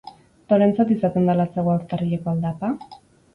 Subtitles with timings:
[0.53, 2.73] Norentzat izaten da latzagoa urtarrileko aldapa?